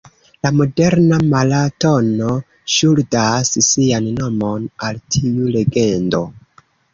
La 0.45 0.49
moderna 0.59 1.17
maratono 1.33 2.29
ŝuldas 2.77 3.51
sian 3.67 4.09
nomon 4.17 4.67
al 4.89 4.99
tiu 5.17 5.53
legendo. 5.59 6.25